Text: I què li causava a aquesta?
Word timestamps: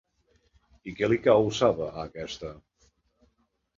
I 0.91 0.93
què 1.01 1.09
li 1.11 1.19
causava 1.27 1.91
a 1.91 2.07
aquesta? 2.07 2.55